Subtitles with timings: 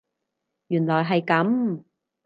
[0.65, 1.83] 原來係噉